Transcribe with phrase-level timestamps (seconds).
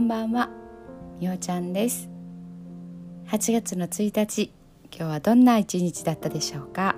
[0.00, 0.48] んばんは。
[1.20, 2.08] みおちゃんです。
[3.26, 4.50] 8月の1日
[4.90, 6.96] 今日はどんな一日だったでしょうか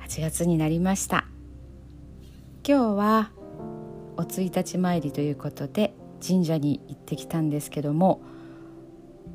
[0.00, 1.26] ？8月になりました。
[2.66, 3.30] 今日は
[4.16, 5.92] お1日参りということで
[6.26, 8.22] 神社に行ってきたんですけども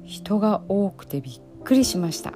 [0.03, 2.33] 人が多くてびっくりしました。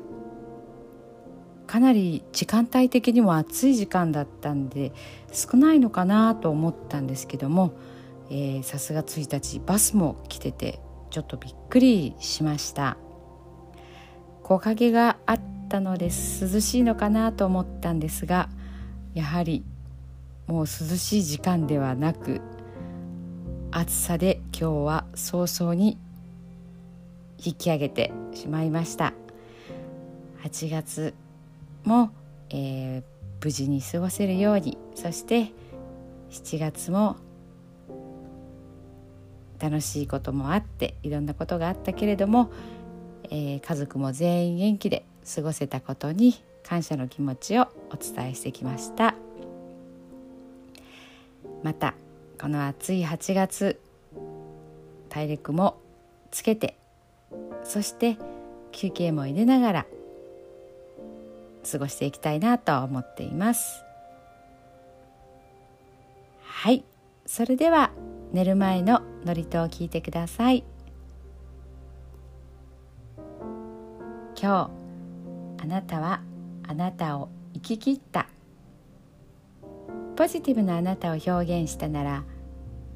[1.65, 4.91] かなり時間帯的にも暑い時間だったんで
[5.31, 7.73] 少ないのかなと思ったんですけども
[8.63, 12.97] さすが1日バスも来ててちょっとびっくりしました。
[14.43, 18.49] 木陰があったので涼しいのかなと思ったんですが
[19.13, 19.63] やはり
[20.47, 20.67] もう涼
[20.97, 22.41] しい時間ではなく
[23.71, 25.97] 暑さで今日は早々に
[27.43, 29.13] 引き上げてしまいました。
[30.43, 31.13] 8月
[31.83, 32.11] も、
[32.49, 33.03] えー、
[33.43, 35.51] 無事に過ごせるようにそして
[36.31, 37.17] 7月も
[39.61, 42.51] 楽しいこともあっていろんなことがあったけれども、
[43.29, 49.15] えー、家族も全員元気で過ごせたことに感謝の気持ちをお伝えしてきました。
[51.63, 51.93] また
[52.39, 53.79] この暑い8月
[55.09, 55.77] 体力も
[56.31, 56.75] つけて
[57.63, 58.17] そして
[58.71, 59.85] 休憩も入れながら
[61.69, 63.83] 過ごしていきたいなと思っています。
[66.41, 66.83] はい。
[67.25, 67.91] それでは
[68.33, 70.63] 寝る前の祝詞を聞いてください。
[74.41, 74.71] 今
[75.57, 76.21] 日あなたは
[76.67, 78.27] あなたを生き切った。
[80.15, 82.23] ポジティブなあなたを表現したなら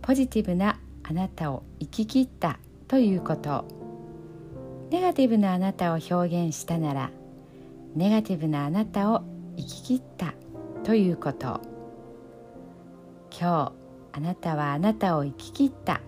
[0.01, 3.65] ポジティブなあなたを生き切ったということ。
[4.89, 7.11] ネガティブなあなたを表現したなら
[7.95, 9.23] ネガティブなあなたを
[9.57, 10.33] 生き切った
[10.83, 11.59] ということ。
[13.37, 13.84] 今日
[14.17, 15.99] あなたはあなたを生き切った。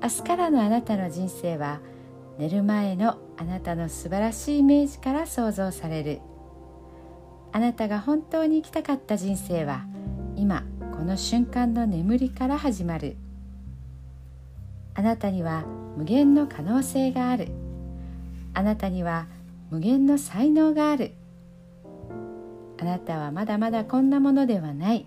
[0.00, 1.80] 明日からのあなたの人生は
[2.38, 6.20] 寝る前のあなたの素晴らしいイメージから想像される。
[7.50, 9.84] あなたが本当に生きたかった人生は
[10.36, 10.62] 今
[10.96, 13.16] この瞬間の眠りから始まる。
[14.94, 15.64] あなたには
[15.96, 17.48] 無限の可能性がある。
[18.54, 19.26] あなたには
[19.72, 21.14] 無限の才能がある。
[22.80, 25.06] あなたはまだまだこんなものではない。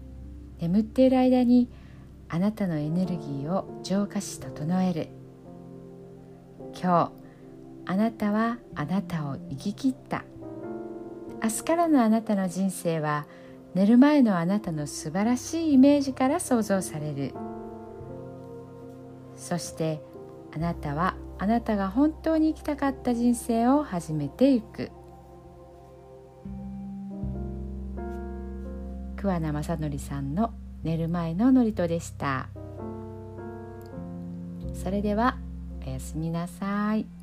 [0.61, 1.69] 眠っている間に
[2.29, 5.09] あなたのエネルギーを浄化し整える。
[6.79, 7.11] 今
[7.85, 10.23] 日あなたはあなたを生き切った。
[11.43, 13.25] 明日からのあなたの人生は
[13.73, 17.33] 寝る前のあなたの素晴らしいイメージから想像される。
[19.35, 20.03] そして
[20.53, 24.91] あなたはあなたが本当に生きたかった人生を始めていく。
[29.21, 30.51] 桑名正則さんの
[30.81, 32.49] 寝る前の祝詞でした
[34.73, 35.37] それでは
[35.85, 37.20] おやすみなさい。